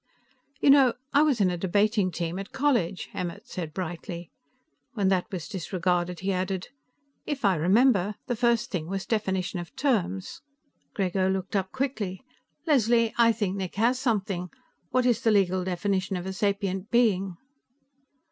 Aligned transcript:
"You 0.59 0.71
know, 0.71 0.93
I 1.13 1.21
was 1.21 1.39
on 1.41 1.51
a 1.51 1.59
debating 1.59 2.09
team 2.09 2.39
at 2.39 2.51
college," 2.51 3.09
Emmert 3.13 3.45
said 3.45 3.71
brightly. 3.71 4.31
When 4.93 5.09
that 5.09 5.31
was 5.31 5.47
disregarded, 5.47 6.21
he 6.21 6.33
added: 6.33 6.69
"If 7.27 7.45
I 7.45 7.53
remember, 7.55 8.15
the 8.25 8.35
first 8.35 8.71
thing 8.71 8.87
was 8.87 9.05
definition 9.05 9.59
of 9.59 9.75
terms." 9.75 10.41
Grego 10.95 11.29
looked 11.29 11.55
up 11.55 11.71
quickly. 11.71 12.23
"Leslie, 12.65 13.13
I 13.19 13.31
think 13.31 13.57
Nick 13.57 13.75
has 13.75 13.99
something. 13.99 14.49
What 14.89 15.05
is 15.05 15.21
the 15.21 15.29
legal 15.29 15.63
definition 15.63 16.15
of 16.17 16.25
a 16.25 16.33
sapient 16.33 16.89
being?" 16.89 17.37